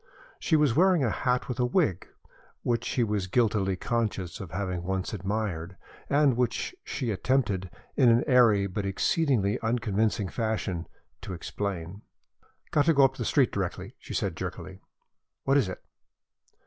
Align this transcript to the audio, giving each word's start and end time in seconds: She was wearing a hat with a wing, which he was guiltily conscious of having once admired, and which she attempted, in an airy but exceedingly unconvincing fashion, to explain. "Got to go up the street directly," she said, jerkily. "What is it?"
She 0.39 0.55
was 0.55 0.75
wearing 0.75 1.03
a 1.03 1.11
hat 1.11 1.47
with 1.47 1.59
a 1.59 1.63
wing, 1.67 1.99
which 2.63 2.89
he 2.89 3.03
was 3.03 3.27
guiltily 3.27 3.75
conscious 3.75 4.39
of 4.39 4.49
having 4.49 4.81
once 4.81 5.13
admired, 5.13 5.77
and 6.09 6.35
which 6.35 6.73
she 6.83 7.11
attempted, 7.11 7.69
in 7.95 8.09
an 8.09 8.23
airy 8.25 8.65
but 8.65 8.83
exceedingly 8.83 9.59
unconvincing 9.61 10.29
fashion, 10.29 10.87
to 11.21 11.33
explain. 11.33 12.01
"Got 12.71 12.85
to 12.85 12.95
go 12.95 13.05
up 13.05 13.17
the 13.17 13.23
street 13.25 13.51
directly," 13.51 13.93
she 13.99 14.15
said, 14.15 14.35
jerkily. 14.35 14.81
"What 15.43 15.55
is 15.57 15.69
it?" 15.69 15.83